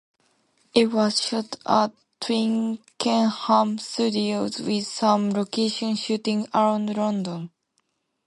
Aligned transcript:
It 0.73 0.87
was 0.87 1.21
shot 1.23 1.57
at 1.63 1.91
Twickenham 2.19 3.77
Studios 3.77 4.59
with 4.59 4.87
some 4.87 5.29
location 5.29 5.95
shooting 5.95 6.47
around 6.55 6.97
London. 6.97 7.51